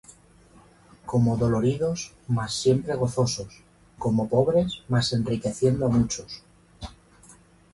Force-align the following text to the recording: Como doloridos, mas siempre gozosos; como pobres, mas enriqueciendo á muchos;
Como 1.09 1.37
doloridos, 1.37 1.99
mas 2.35 2.55
siempre 2.55 2.95
gozosos; 3.01 3.53
como 4.03 4.21
pobres, 4.33 4.69
mas 4.91 5.07
enriqueciendo 5.19 5.81
á 5.87 5.89
muchos; 5.95 6.31